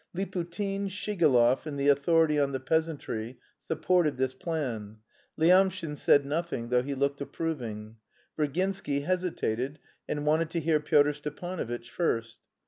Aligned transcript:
Liputin, 0.15 0.89
Shigalov, 0.89 1.67
and 1.67 1.79
the 1.79 1.87
authority 1.89 2.39
on 2.39 2.53
the 2.53 2.59
peasantry 2.59 3.37
supported 3.59 4.17
this 4.17 4.33
plan; 4.33 4.97
Lyamshin 5.37 5.95
said 5.95 6.25
nothing, 6.25 6.69
though 6.69 6.81
he 6.81 6.95
looked 6.95 7.21
approving. 7.21 7.97
Virginsky 8.35 9.03
hesitated 9.03 9.77
and 10.09 10.25
wanted 10.25 10.49
to 10.49 10.59
hear 10.59 10.79
Pyotr 10.79 11.13
Stepanovitch 11.13 11.91
first. 11.91 12.39